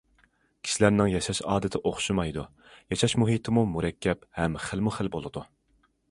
[0.67, 2.45] كىشىلەرنىڭ ياشاش ئادىتى ئوخشىمايدۇ،
[2.93, 5.45] ياشاش مۇھىتىمۇ مۇرەككەپ ھەم خىلمۇ خىل بولىدۇ.